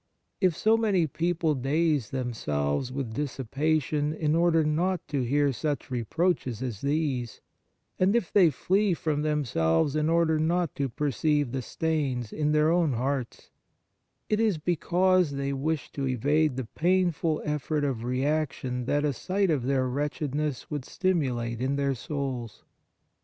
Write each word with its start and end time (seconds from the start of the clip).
If 0.39 0.57
so 0.57 0.77
many 0.77 1.05
people 1.05 1.53
daze 1.53 2.09
themselves 2.09 2.91
with 2.91 3.13
dissipation 3.13 4.13
in 4.13 4.33
order 4.33 4.63
not 4.63 5.07
to 5.09 5.21
hear 5.21 5.53
such 5.53 5.91
reproaches 5.91 6.63
as 6.63 6.81
these, 6.81 7.39
and 7.99 8.15
if 8.15 8.33
they 8.33 8.49
flee 8.49 8.95
from 8.95 9.21
themselves 9.21 9.95
in 9.95 10.09
order 10.09 10.39
not 10.39 10.73
to 10.77 10.89
perceive 10.89 11.51
the 11.51 11.61
stains 11.61 12.33
in 12.33 12.51
their 12.51 12.71
own 12.71 12.93
hearts, 12.93 13.51
it 14.27 14.39
is 14.39 14.57
because 14.57 15.33
they 15.33 15.53
wish 15.53 15.91
to 15.91 16.07
evade 16.07 16.55
the 16.55 16.65
painful 16.65 17.39
effort 17.45 17.83
of 17.83 18.03
reaction 18.03 18.85
that 18.85 19.05
a 19.05 19.13
sight 19.13 19.51
of 19.51 19.65
their 19.67 19.87
wretchedness 19.87 20.71
would 20.71 20.83
stimulate 20.83 21.61
in 21.61 21.75
their 21.75 21.93
souls. 21.93 22.63